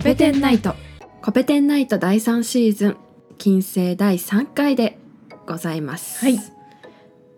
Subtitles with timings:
[0.00, 0.74] コペテンナイト。
[1.20, 2.96] コペテンナイト第3シーズン
[3.36, 4.98] 金星第3回で
[5.46, 6.24] ございます。
[6.24, 6.40] はい。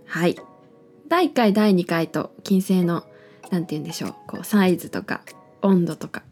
[0.06, 0.36] はい。
[1.08, 3.04] 第1回第2回と金星の
[3.50, 5.22] なんて言うんでしょうこうサイズとか
[5.60, 6.22] 温度とか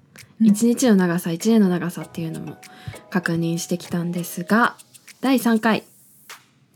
[0.40, 0.46] うん。
[0.46, 2.58] 1日の長さ1年の長さっていうのも
[3.11, 4.76] 確認してきたんですが
[5.21, 5.82] 第3回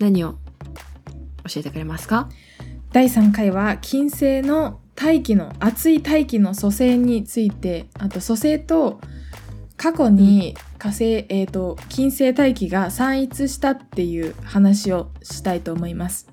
[0.01, 0.33] 何を
[1.49, 2.29] 教えてくれますか？
[2.91, 8.99] 第3回は金星の大気の熱い大気の組成についてあと組成と
[9.85, 16.27] 過去に火星、えー、と金星大気が散逸したっていう話をしたいと思います。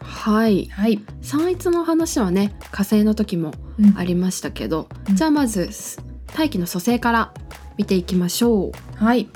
[0.00, 0.66] はい。
[0.72, 3.96] はい、散逸の話はね火星の時もうん。
[3.96, 5.14] ありましたけど、うん。
[5.14, 6.02] じゃあまずす
[6.34, 7.32] 大気の組成から
[7.76, 8.72] 見ていきましょう。
[8.96, 9.28] はい。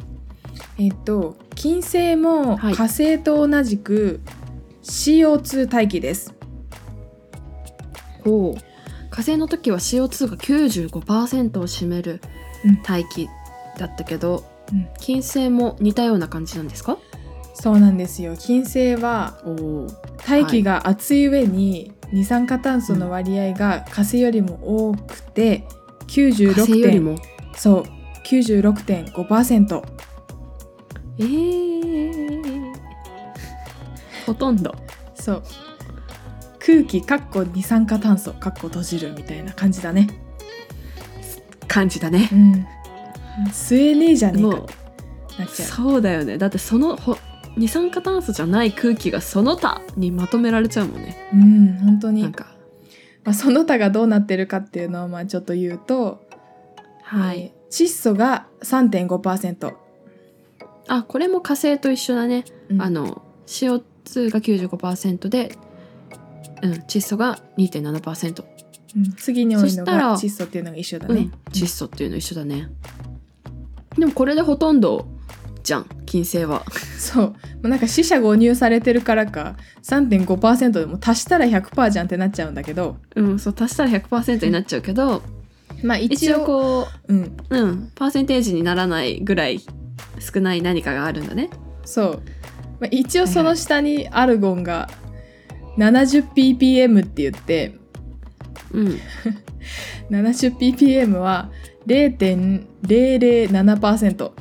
[0.77, 2.75] えっ、と金星もはい。
[2.75, 4.21] 火星と同じく
[4.83, 6.35] CO2 大気です。
[8.25, 8.61] ほう。
[9.11, 12.21] 火星の時は CO2 が95%を占める
[12.65, 12.83] うん。
[12.83, 13.29] 大気
[13.79, 14.89] だったけど、うん。
[14.99, 16.99] 金星も似たような感じなんですか？
[17.55, 18.37] そうなんですよ。
[18.37, 19.39] 金星は
[20.27, 25.67] 大気が熱い上に二酸化炭素の割合が火星よりも多くて
[26.07, 27.17] 火96点りも？
[27.57, 27.85] そう。
[28.25, 29.83] 96.5%
[31.19, 32.75] えー、
[34.27, 34.75] ほとんど。
[35.15, 35.43] そう。
[36.59, 40.09] 空気かっこ二酸化炭素かっこ閉じるみたいな感じだね
[41.75, 42.29] 感じだね。
[42.33, 42.67] うん。
[43.49, 44.57] 吸えねえじゃねえか。
[45.39, 45.69] なっちゃう。
[45.69, 46.39] そうだよね。
[46.39, 47.17] だってそのほ
[47.57, 51.17] 二酸化炭素じゃない空気がその他にまとめられちゃうもんね。
[51.33, 52.23] うん本当に。
[52.23, 52.47] なんか。
[53.25, 56.23] まあ、その他がどうなってるかっていうのをまあちょっと言うと、
[57.03, 59.75] はい、えー窒素が3.5%、
[60.87, 62.83] あこれも火星と一緒だね、うん。
[62.83, 65.59] あの CO2 が95%で、
[66.63, 68.45] うん、窒素が2.7%、
[68.97, 69.13] うん。
[69.13, 71.15] 次に多いのが窒素っていうのが一緒だね。
[71.15, 72.71] うん、窒素っていうの一緒だね。
[73.99, 75.07] でもこれでほとんど
[75.63, 76.65] じゃん金星は。
[76.99, 77.69] そう。
[77.69, 82.97] なんか死者誤入されてるからか3.5%でも足したら100%じゃんってなっちゃうんだけど。
[83.17, 85.23] うんそう足したら100%になっちゃうけど
[85.83, 87.23] まあ一応こうん。
[87.23, 89.61] ううんパーセンテージにならないぐらい
[90.19, 91.51] 少ない何かがあるんだね。
[91.85, 92.23] そう、
[92.81, 94.89] まあ、一応その下にアルゴンが
[95.79, 97.77] 70ppm って言って
[98.73, 98.99] うん。
[100.11, 101.51] 70ppm は
[101.87, 104.33] 0.007%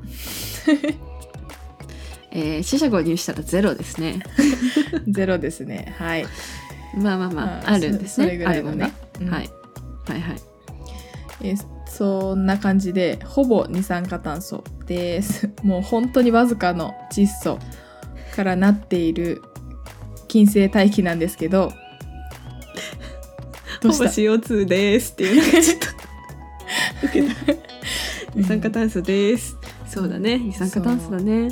[2.36, 4.24] えー、死者誤入したらゼロですね。
[5.08, 5.94] ゼロですね。
[6.00, 6.26] はい。
[6.96, 8.24] まあまあまあ、まあ、るんですね。
[8.24, 8.92] そそれぐらいのね。
[9.22, 9.30] うん。
[9.30, 9.50] はい。
[10.08, 10.38] はいはい。
[11.44, 15.52] えーそんな感じでほぼ二酸化炭素です。
[15.62, 17.60] もう本当にわずかの窒素
[18.36, 19.44] からなっている
[20.28, 21.72] 金星大気なんですけど
[23.84, 25.64] どうした？CO2 ですっていう。
[25.64, 25.88] ちょっと
[27.08, 27.74] 受けた。
[28.36, 29.58] 二酸化炭素です、
[29.88, 30.40] そうだね。
[30.40, 31.52] 二酸化炭素だね。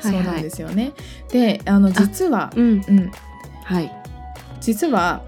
[0.00, 0.12] そう。
[0.12, 0.92] なんですよね。
[1.30, 2.84] であの実はうん。
[2.88, 3.10] うん。
[3.64, 3.92] はい。
[4.60, 5.22] 実は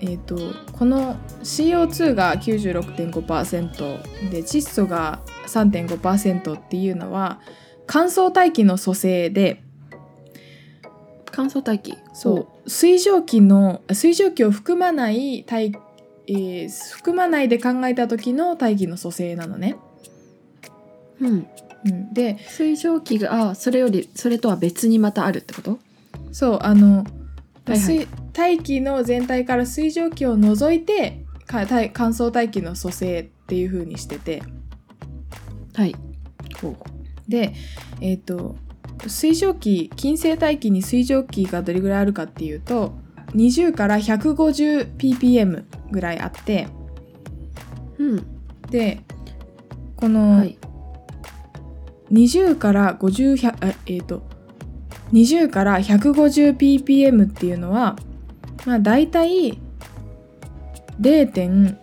[0.00, 0.36] えっ、と
[0.72, 7.40] この CO2 が96.5%で窒素が3.5%っていうのは
[7.86, 9.62] 乾燥大気の組成で
[11.36, 11.94] 乾燥大気。
[12.14, 12.70] そう。
[12.70, 15.66] 水蒸気の水蒸気を含まない大、
[16.26, 19.76] えー含まないで考えた時の大気の組成なのね。
[21.20, 21.46] う、うん、
[21.84, 25.78] うん、で水蒸気があそれよりそれとは別にまたあるってこと？
[26.32, 27.78] そうあの、はいはい。
[27.80, 34.42] 水大気の全体から水蒸気を除いて乾燥大気の組成っていう風にしてて。
[35.74, 35.94] はい。
[37.28, 37.52] で
[38.00, 38.56] えっ、と
[39.08, 42.94] 水蒸気金星大気に水蒸気がどれぐらいあるかっていうと
[43.34, 46.68] 20から 150ppm ぐらいあって
[47.98, 48.26] うん。
[48.70, 49.02] で
[49.96, 50.58] この、はい。
[52.12, 54.22] 20から50 100あえっ、と
[55.12, 57.96] 20から 150ppm っていうのは
[58.64, 59.58] まあ大体
[61.00, 61.76] 0.0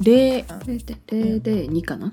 [0.00, 2.12] 0.002かな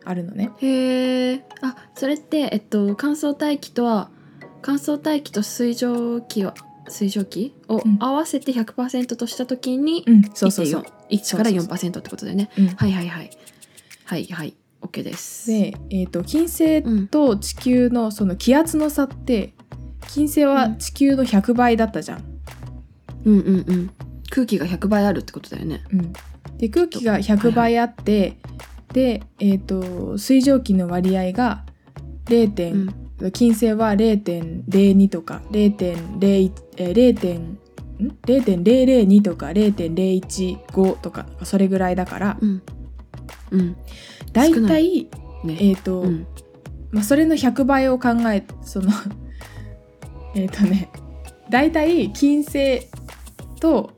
[0.05, 0.50] あるのね。
[0.58, 4.11] へえあそれってえっと乾燥大気とは
[4.62, 6.55] 乾燥大気と水蒸気を
[6.88, 7.55] 水蒸気？
[7.69, 7.96] をうん。
[8.00, 10.84] 合わせて100%とした時にうん、そうそうそう。
[11.11, 12.50] 1.4からそうそう4%ってことだよね。
[12.58, 12.69] うん。
[12.69, 13.31] はいはいはい。
[14.05, 15.50] はいはい OK です。
[15.50, 19.55] で、えー、と金星うんと地球のその気圧の差って
[20.09, 22.25] 金星は地球の100倍だったじゃん。
[23.25, 23.91] うんうんうん。
[24.31, 25.85] 空気が100倍あるってことだよね。
[25.93, 26.12] うん、
[26.59, 28.38] で空気が100倍あって、
[28.93, 31.65] で、えー、と水蒸気の割合が
[32.27, 32.73] 0.
[32.73, 33.11] うん。
[33.32, 37.59] 金星は0.02とか0.01えー0点ん
[38.25, 42.62] ？0.002とか0.015とかそれぐらいだからうん
[43.51, 43.77] うん。
[44.33, 44.71] だい少ない。
[44.71, 45.09] たい
[45.45, 45.59] ね。
[45.61, 46.27] えっ、と、うん。
[46.93, 48.91] まあ、それの100倍を考えその
[50.35, 50.91] えっとね
[51.49, 52.89] だいたい金星
[53.61, 53.91] と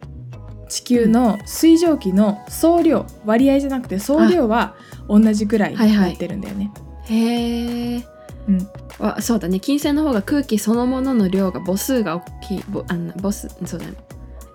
[0.69, 4.75] 地球の水蒸気の総量割合じゃなくて総量は
[5.09, 6.73] 同じくらいになってるんだよね。
[7.05, 8.05] へえ
[8.49, 8.69] うん。
[8.99, 9.61] わそうだね。
[9.61, 12.65] 金星の方が空気そのものの量が母数が大きい。
[12.71, 13.93] ぼあの母数そうだね。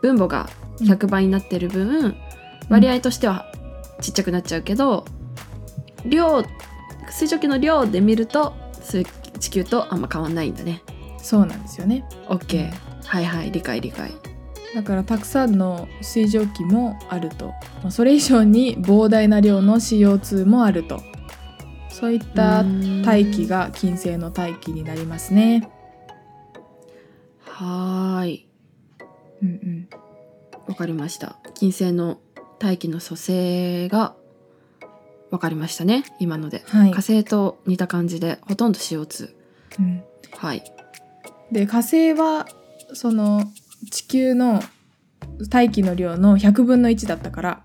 [0.02, 0.50] 分母が
[0.80, 2.16] 100倍になってる分、
[2.68, 3.52] 割合としては
[4.02, 5.06] ちっちゃくなっちゃうけど
[6.06, 6.44] 量
[7.10, 9.06] 水蒸気の量で見ると水
[9.40, 10.82] 地球とあんま変わんないんだね。
[11.18, 12.06] そうなんですよね。
[12.28, 12.72] OK
[13.06, 14.12] はいはい理解理解。
[14.76, 17.48] だからたくさんの水蒸気もあると、
[17.82, 21.02] まあ、それ以上に膨大な量の CO2 もあると。
[21.90, 22.64] そういった
[23.04, 25.70] 大気が金星の大気になりますね。
[27.42, 28.50] はーい。
[29.42, 29.90] うんうん。
[30.68, 31.38] わかりました。
[31.56, 32.20] 金星の
[32.60, 34.16] 大気の組成が
[35.32, 36.04] わかりましたね。
[36.20, 36.92] 今ので、はい。
[36.92, 39.34] 火星と似た感じでほとんど CO2
[39.80, 40.04] うん。
[40.38, 40.64] はい。
[41.52, 42.48] で火星は
[42.94, 43.44] その
[43.92, 44.62] 地球の
[45.50, 47.62] 大気の量の100分の1だったから。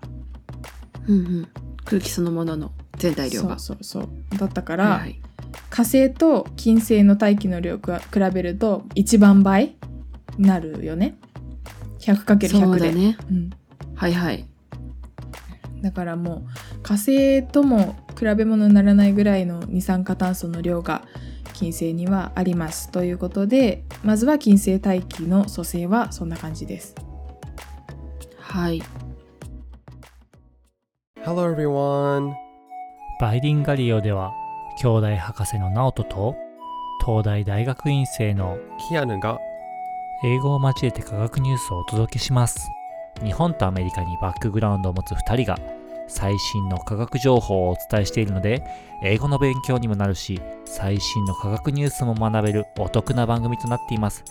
[1.07, 1.47] うんうん。
[1.85, 3.59] 空気そのものの全体量が。
[3.59, 4.37] そうそうそう。
[4.37, 4.99] だったから、はい。
[4.99, 5.21] はい
[5.69, 9.75] 火星と金星の大気の量が比べると1万倍
[10.37, 11.17] になるよね。
[11.99, 12.47] 100×100 で。
[12.49, 13.17] そうだね。
[13.29, 13.49] うん、
[13.95, 14.47] はいはい
[15.83, 16.45] だからも
[16.77, 21.03] う火星とも比べ物にならないぐらいの二酸化炭素の量が
[21.51, 22.89] 金星にはあります。
[22.89, 26.95] ということでまずは金星大気の組成はそんな感じです。
[28.39, 28.81] はい。
[31.25, 32.33] Hello everyone.
[33.19, 34.31] バイリンガリオでは
[34.81, 36.35] 兄弟博士のナオトと
[37.05, 38.57] 東大大学院生の
[38.89, 39.37] キアヌが
[40.23, 42.69] 英語を交えて科学ニュースをお届けします。
[43.23, 45.57] 日本とアメリカにバックグラウンドを持つ2人が
[46.07, 48.63] 最新の科学情報をお伝えしているので
[49.03, 54.23] 英語の勉強にもなるし最新の科学ニュースも学べるお得な番組となっています。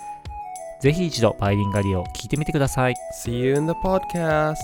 [0.81, 2.95] ぜひ一度バイリンガリオを聞いてみてください。
[3.25, 4.57] See you in the podcast.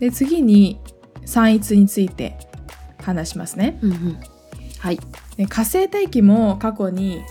[0.00, 0.80] で次に
[1.24, 2.36] 散逸について
[3.02, 3.78] 話しますね。
[3.82, 4.20] うんうん。
[4.78, 4.98] はい。
[5.36, 7.22] で火星大気も過去に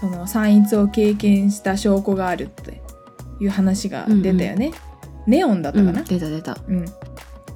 [0.00, 2.82] その散逸を経験した証拠があるって
[3.40, 4.72] いう話が出たよね、
[5.26, 6.58] ネオンだったうんかな出た出た。
[6.68, 6.84] うん、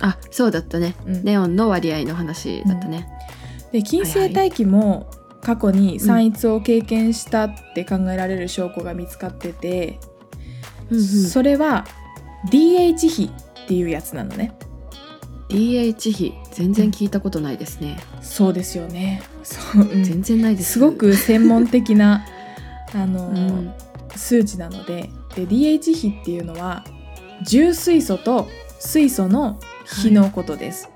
[0.00, 0.94] あそうだったね。
[1.06, 1.24] うん。
[1.24, 3.08] ネオンの割合の話だったね、
[3.72, 5.10] で金星大気も
[5.40, 9.98] 過去に散逸を経験したって考えられる証拠が見つかってて、
[10.90, 11.02] うんうん。
[11.02, 11.86] それは
[12.50, 13.30] DH 比
[13.64, 14.56] っていうやつなのね。
[15.48, 16.34] DH 比。
[16.52, 19.22] 全然聞いたことないですね、そうですよね。
[19.44, 20.04] そう、うん。
[20.04, 20.72] 全然ないです。
[20.72, 22.26] すごく専門的な
[22.94, 23.72] あの、うん。
[24.16, 25.10] 数値なので。
[25.34, 26.84] で DH 比っていうのは
[27.42, 29.58] 重水素と水素の
[30.02, 30.90] 比のことです。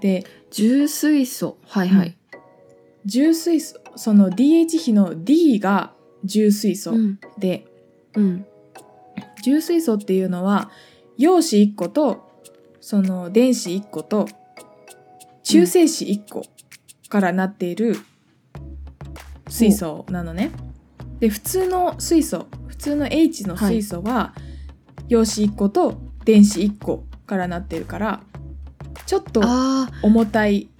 [0.00, 1.58] で重水素。
[1.66, 2.16] はいはい、
[3.04, 5.92] 重水素その DH 比の D が
[6.24, 7.20] 重水素うん。
[7.38, 7.66] で、
[8.14, 8.46] うん。
[9.42, 10.70] 重水素っていうのは
[11.16, 12.28] 陽子1個と
[12.80, 14.28] その電子1個と
[15.42, 16.42] 中性子1個
[17.08, 17.96] からなっている
[19.48, 20.50] 水素なのね。
[21.18, 24.34] で普通の水素普通の H の水素は
[25.10, 28.20] 陽子1個と電子1個からなってるから
[29.06, 30.70] ちょっとあ重たい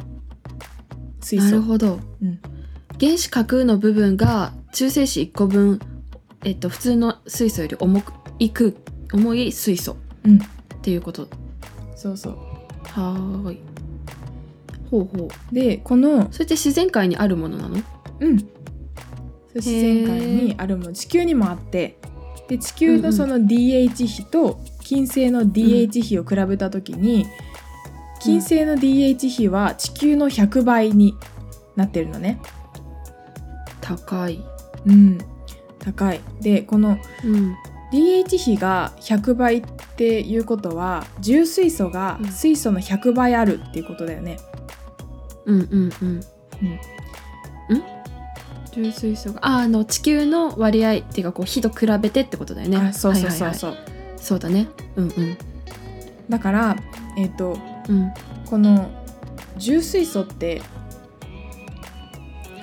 [1.21, 1.63] 水あなる素。
[1.63, 2.41] ほど、うん。
[2.99, 5.81] 原子核の部分が中性子1個分
[6.45, 8.77] えっと普通の水素より重くいく
[9.13, 10.37] 重い水素うん。
[10.37, 10.41] っ
[10.81, 11.29] ていうこと。
[11.97, 12.37] そうそう。
[12.85, 13.61] はーい。
[14.91, 15.55] ほうほう。
[15.55, 17.77] でこのそれって自然界にあるものなの？
[18.21, 18.37] うん。
[19.55, 20.93] 自然界にあるもの。
[20.93, 21.99] 地球にもあって
[22.51, 27.27] で地球のその DH 比と金星の DH 比を比べた時に、
[28.21, 31.15] 金星の DH 比は地球の100倍に
[31.77, 32.41] なってるのね。
[33.81, 34.45] 高い。
[34.85, 35.19] うん、
[35.79, 36.21] 高い。
[36.41, 37.57] でこのうん。
[37.93, 39.63] DH 比が100倍っ
[40.01, 42.33] っていうことは重水素がうん。
[42.33, 44.39] 水素の100倍あるっていうことだよね。
[45.45, 45.91] うんうんうん。
[46.01, 46.21] うんん
[48.73, 52.77] 重水素がああの地球の割合っていうかこう火と比べてってことだよね。
[52.77, 53.71] あそうそうそうはいはいそう。
[53.73, 53.81] はい。
[54.17, 54.69] そうだね。
[54.97, 55.39] うんうん。
[56.29, 56.77] だから
[57.17, 57.59] えっ、と
[57.89, 58.13] うん。
[58.47, 58.91] この
[59.57, 60.63] 重水素って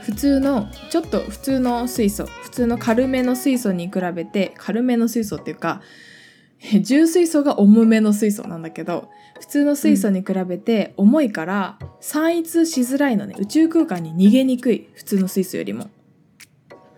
[0.01, 5.81] 普通のちょっと普通の水素普通の軽めの水素に比べて軽めの水素っていうか
[6.73, 9.09] え重水素が重めの水素なんだけど
[9.39, 13.35] 普通の水素に比べて重いから散逸しづらいのね。
[13.37, 15.89] 宇宙空間に逃げにくい普通の水素よりも。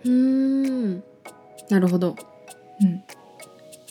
[0.06, 0.12] うー
[0.96, 1.04] ん。
[1.70, 2.16] なるほど。
[2.82, 3.04] うん、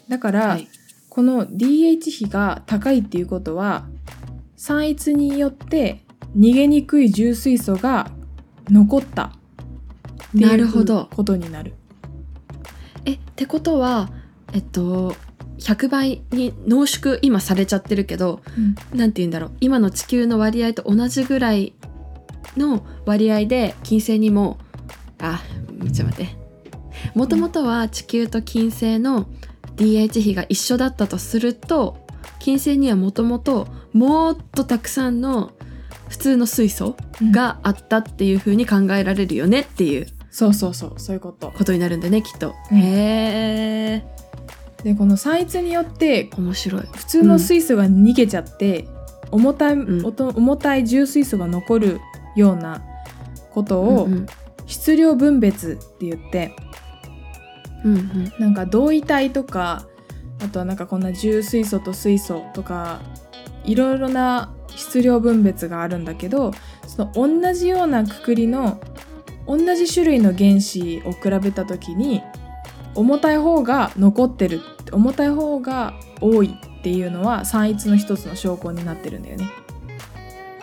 [0.08, 0.68] だから、はい。
[1.08, 3.86] この DH 比が高いっていうことは
[4.56, 6.04] 散逸によって
[6.36, 8.12] 逃げにくい重水素が
[8.70, 9.30] 残ったっ
[10.30, 11.08] ていうなるほど。
[11.14, 11.74] ことになる。
[13.04, 14.10] えってことは
[14.52, 15.16] えっと
[15.58, 18.40] 100倍に濃縮今されちゃってるけど
[18.94, 19.50] なんて言うんだろう。
[19.60, 21.72] 今の地球の割合と同じぐらい
[22.56, 24.58] の割合で金星にも
[25.18, 25.42] あ
[25.80, 26.36] ちょっと待って。
[27.14, 29.26] もともとは地球と金星の
[29.76, 32.04] DH 比が一緒だったとすると
[32.40, 35.52] 金星にはもともともっとたくさんの
[36.08, 37.32] 普通の水素うん。
[37.32, 41.50] があったっていう風に考えられるよねっていうそうそうそうそういうこと。
[41.56, 42.78] ことになるんだねきっと、うん。
[42.78, 44.18] へえ。
[44.84, 46.82] でこの散逸によって面白い。
[46.94, 48.86] 普通の水素が逃げちゃって、
[49.32, 50.06] 重たい、ん。
[50.06, 52.00] おと重たい重水素が残る
[52.36, 52.82] ような
[53.50, 54.26] ことをうんうん
[54.68, 56.54] 質量分別って言って、
[57.84, 58.32] うんうん。
[58.38, 59.86] なんか同位体とか
[60.40, 63.00] あとはなんかこんな重水素と水素とか
[63.64, 66.52] いろいろな質量分別があるんだけど
[66.86, 68.80] その同じようなくくりの
[69.46, 72.22] 同じ種類の原子を比べた時に
[72.94, 74.60] 重たい方が残ってる
[74.92, 79.50] 重たい方が多いっていうのは散逸の一つの証拠になってるんだよね。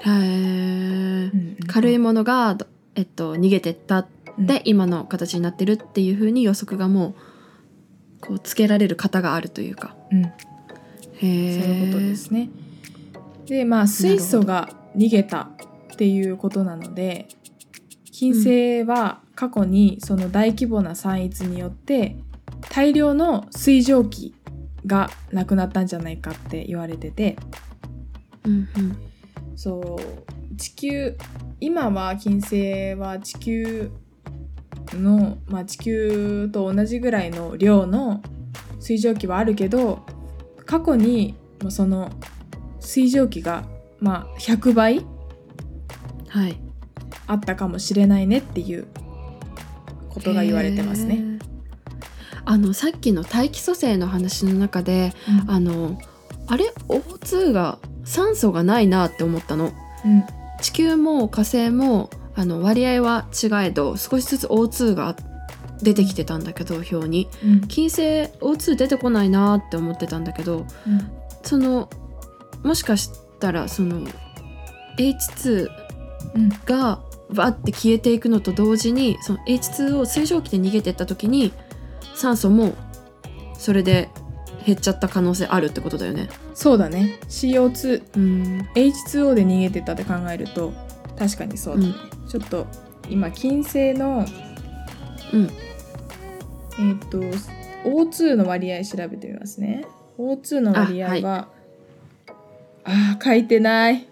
[0.05, 1.31] へえ
[1.67, 2.55] 軽いもものが、
[2.95, 7.15] えっと、逃げてったで、今の形になってるっていう風に予測がもう
[8.21, 9.95] こうつけられる型があるというか。
[10.11, 10.31] うん、へ
[11.21, 12.49] えそういうことですね。
[13.45, 15.49] でまあ水素が逃げた
[15.93, 17.27] っていうことなので
[18.11, 22.17] 金星は過去にその大規模な散逸によって
[22.69, 24.33] 大量の水蒸気
[24.85, 27.37] がなくなったんじゃないかって言われてて。
[28.45, 28.97] うんうん。
[29.55, 31.17] そう地球
[31.59, 33.91] 今は金星は地球
[34.93, 38.21] の、まあ、地球と同じぐらいの量の
[38.79, 40.05] 水蒸気はあるけど
[40.65, 42.11] 過去にもうその
[42.79, 43.63] 水蒸気が、
[43.99, 45.05] まあ、100倍
[46.29, 46.59] はい。
[47.27, 48.87] あったかもしれないねっていう
[50.09, 51.39] ことが言われてますね。
[52.43, 55.51] あのさっきの大気組成の話の中でうん。
[55.51, 55.99] あの
[56.47, 59.71] あれ？O2 が酸素がないなって思ったの。
[60.05, 65.15] うん地球も火星もあの割合は違えど少しずつ O2 が
[65.83, 67.29] 出てきてたんだけど表に。
[67.43, 67.61] うん。
[67.67, 71.11] 金星 O2 出てこないなって思ってたんだけどうん。
[71.43, 71.87] その
[72.63, 74.07] もしかしたらその
[74.97, 75.67] H2
[76.33, 76.49] うん。
[76.65, 81.53] がバッて消えていくのと同時にその H2 を水蒸気で逃げてった時に
[82.15, 82.73] 酸素も
[83.53, 84.09] それで
[84.65, 86.29] 減っちゃった可能性あるってことだよね。
[86.53, 87.19] そうだね。
[87.29, 88.67] CO2 うん。
[88.73, 90.73] H2O で逃げてたって考えると
[91.17, 91.93] 確かにそうだね、
[92.27, 92.67] ちょっと
[93.09, 94.25] 今金星の
[95.33, 95.49] うん。
[96.77, 97.19] えっ、と
[97.87, 99.85] O2 の割合調べてみますね。
[100.17, 101.47] O2 の割合は
[102.83, 104.07] あ,、あー書いてない。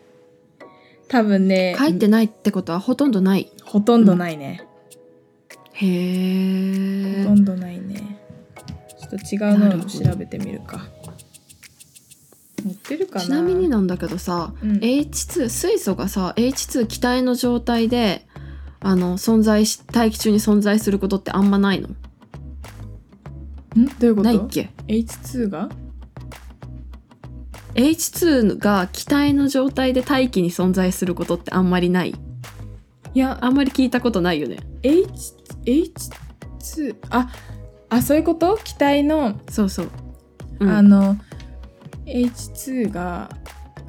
[1.08, 3.52] 多分ね書いてないってことはほとんどない。
[3.64, 4.64] ほとんどないね、
[5.74, 7.42] へえほと。
[7.42, 8.20] んどないね
[9.18, 10.88] と違うのを調べてみるか。
[12.64, 13.26] 載ってるかな？
[13.26, 14.78] ちなみになんだけどさ、うん。
[14.78, 18.26] H2 水素がさ H2 気体の状態で
[18.80, 21.90] あの存在し大気中に存在することってあんまないの？
[21.90, 21.96] ん？
[23.88, 24.30] どういうこと？
[24.30, 25.70] ないっけ？H2 が
[27.76, 32.16] ？H2 が気体の状態で大気に存在することってあんまりない？
[33.14, 33.40] いや。
[33.42, 34.58] あんまり聞いたことないよね。
[34.84, 35.34] H
[35.66, 37.30] H2 あ
[37.94, 38.58] あそういうこと？
[38.64, 39.90] 気体の、そうそう、
[40.60, 41.18] うん、あの
[42.06, 43.30] H2 が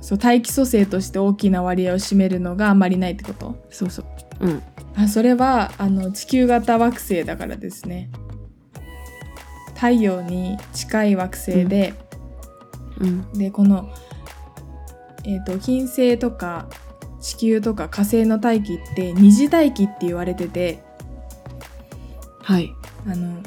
[0.01, 3.67] そう大気組成として大きな割合を占めるのがあまりないってこと？
[3.71, 4.07] そうそう。
[4.41, 4.63] うん。
[4.97, 8.11] あそれはあの地球型惑星だからですね。
[9.75, 11.95] 太陽に近い惑星で、
[13.01, 13.33] うん。
[13.33, 13.91] でこの、
[15.25, 16.69] えー、と金星とか
[17.21, 20.83] 地球とか火星の大気って二次大気って言われてて
[22.43, 22.71] はい。
[23.07, 23.43] あの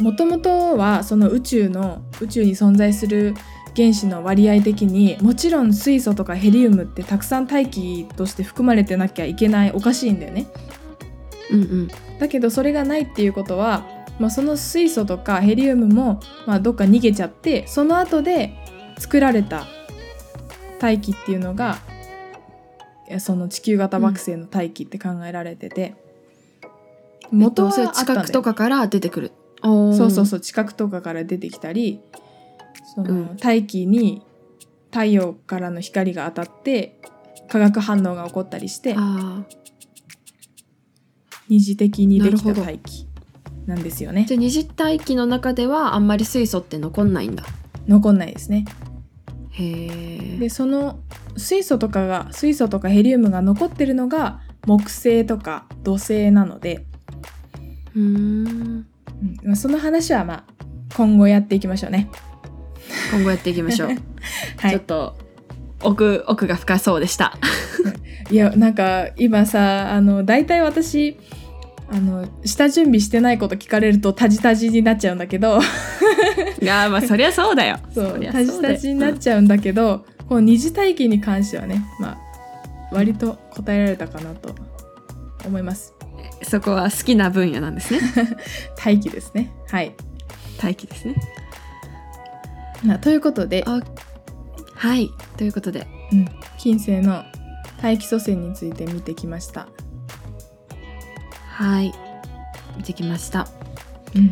[0.00, 3.34] もともとはその宇宙の宇宙に存在する
[3.76, 10.46] 原子の割合的にもちろん水素とかヘリウムってたくさん大気として含まれてなきゃいけないおかしいんだよね。
[11.50, 11.88] うんうん。
[12.18, 13.86] だけどそれがないっていうことは、
[14.18, 18.54] まあ、その水素とかヘリウムも、まあ、どっか逃げちゃってその後で
[18.98, 19.66] 作られた
[20.78, 21.78] 大気っていうのが
[23.18, 25.94] その地球型惑星の大気って考えられてて、
[27.30, 29.32] 元はそれあったんだよ近くとかから出てくる。
[29.64, 32.00] そうそうそう近くとかから出てきたり
[32.94, 33.36] その、うん。
[33.36, 34.22] 大気に
[34.90, 37.00] 太陽からの光が当たって
[37.48, 39.42] 化学反応が起こったりしてあ
[41.48, 43.06] 二次的にできた大気
[43.66, 44.22] なんですよね。
[44.22, 47.44] ーじゃあ二次大気の中ではあんまり水素って残んないんだ。
[47.86, 48.64] 残んないですね。
[49.50, 51.00] へえでその
[51.36, 56.86] 水素とかが水素とかヘリウムが残ってるのが木星とか土星なので、
[57.94, 58.86] うーん
[59.24, 59.48] うん。
[59.48, 60.44] まあ、その話はまあ
[60.96, 62.10] 今後やっていきましょうね。
[63.12, 63.88] 今後やっていきましょう、
[64.58, 64.70] はい。
[64.72, 65.16] ちょっと
[65.82, 67.36] 奥奥が深そうでした。
[68.30, 71.18] いやなんか今さあの大体私
[71.90, 75.60] あの下準備してないこと聞かれるとタジタジになっちゃうんだけど。
[76.60, 77.78] いやーまあそりゃそうだよ。
[77.94, 82.18] そうタジタジになっちゃうんだけど、この二次体系に関してはねまあ
[82.92, 84.54] 割と答えられたかなと
[85.46, 85.90] 思います。
[85.90, 85.93] うん
[86.44, 88.00] そこは好きな分野なんですね。
[88.76, 89.52] 大気ですね。
[89.68, 89.94] はい。
[90.58, 91.16] 大気ですね。
[92.84, 93.80] なということで、あ
[94.74, 95.10] はい。
[95.36, 95.86] ということで。
[96.12, 97.24] うん、金星の
[97.82, 99.68] 大気祖先について見てきました、
[101.48, 101.92] はい。
[102.76, 103.48] 見てきました。
[104.14, 104.30] うん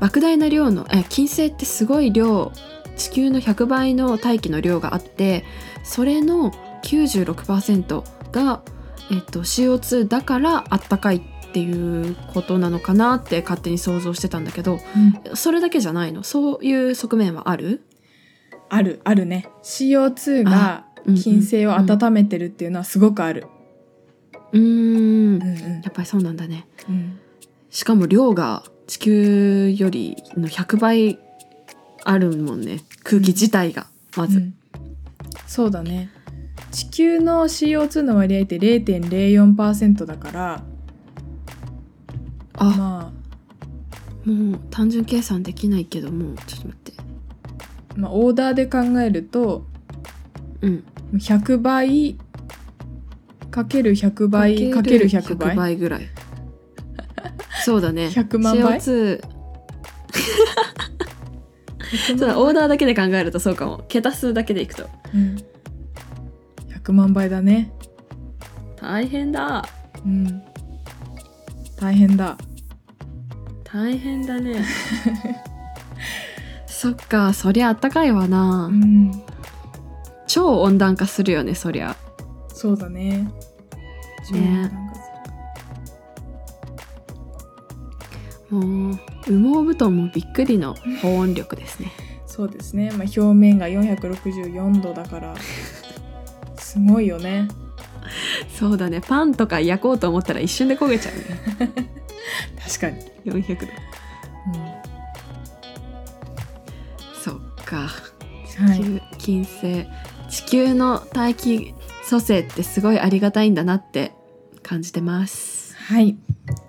[0.00, 2.52] 莫大な量のえ金星ってすごい量。
[2.96, 5.44] 地球の100倍の大気の量があって
[5.82, 6.52] それの
[6.84, 8.62] 96%が、
[9.10, 14.80] えっと、CO2 だからあったかいっていうことなのかなって勝手に想像してたんだけど
[15.34, 16.22] それだけじゃないの？
[16.22, 17.82] そういう側面はある？
[18.70, 19.48] あるあるね。
[19.62, 21.20] CO2 がうんうん。
[21.20, 23.46] 金星を温めてるっていうのはすごくある、
[24.52, 25.42] うーん。
[25.42, 26.66] うんやっぱりそうなんだね。
[26.88, 27.18] うん。
[27.68, 31.18] しかも量が地球よりの100倍
[32.04, 32.80] あるもんね。
[33.02, 33.86] 空気自体が
[34.16, 34.54] まず、うん。
[35.46, 36.10] そうだね
[36.74, 40.62] 地球の CO2 の割合って0.04%だから
[42.54, 42.64] あ。
[42.64, 43.12] ま
[44.24, 46.92] もう単純計算できないけどもうちょっと待って。
[46.98, 49.66] あ、まあ、オーダーで考えると
[50.62, 50.84] うん。
[51.12, 52.18] 100倍
[53.52, 55.76] かける100倍かける100倍。
[55.76, 56.08] ぐらい。
[57.64, 58.08] そうだね。
[58.08, 59.20] 100万倍？CO2
[62.18, 63.84] そうだオーダーだけで考えるとそうかも。
[63.88, 64.88] 桁数だけでいくと。
[65.14, 65.36] うん、
[66.84, 67.72] 100万倍だね。
[68.76, 69.64] 大変だ。
[70.04, 70.42] うん。
[71.76, 72.36] 大変だ。
[73.64, 74.62] 大変だね。
[76.66, 79.10] そっかそりゃあったかいわな、うん。
[80.26, 81.96] 超温暖化するよねそりゃ。
[82.48, 83.26] そうだね。
[84.28, 84.70] 超ね。
[88.50, 91.92] もう羽毛布団もびっくりの保温力ですね。
[92.26, 95.34] そうですね、まあ、表面が464度だから
[96.74, 97.46] すごいよね。
[98.58, 99.00] そうだね。
[99.00, 101.70] パンとか焼こうと思ったら一瞬で焦げちゃうね。
[102.66, 103.66] 確かに、400度。
[107.22, 107.88] そっか。
[108.60, 108.78] うん、はい。
[108.78, 109.86] 地球金星。
[110.28, 111.74] 地球の大気
[112.08, 114.12] 組成ってすごいありがたいんだなって
[114.64, 115.76] 感じてます。
[115.76, 116.16] はい。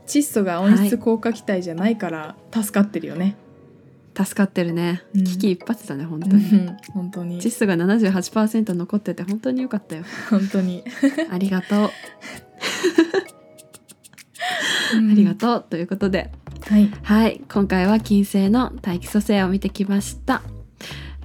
[0.05, 3.35] 窒素が温室効果気体じゃないから助かってるよね、
[4.15, 5.23] 助かってるね、うん。
[5.23, 6.43] 危機一髪だね本当に。
[6.45, 7.41] う ん本当に。
[7.41, 10.03] 窒素が78%残ってて本当によかったよ。
[10.29, 10.83] 本当に。
[11.31, 11.89] ありがとう、あ
[15.11, 15.65] ありがとう。
[15.69, 16.31] ということで。
[16.67, 16.91] はい。
[17.03, 17.41] はい。
[17.51, 20.41] 今回は金星の大気組成を見てきました。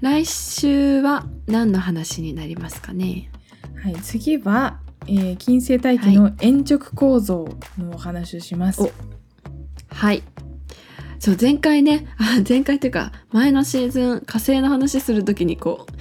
[0.01, 3.31] 来週は何の話になりますかね？
[3.83, 7.49] はい、次は、えー金星大気の円直構造
[7.79, 8.91] のお話をします、お。
[9.89, 10.23] はい
[11.21, 15.93] そう前回ねあ前回というか前のシーズン火星の話する時にこう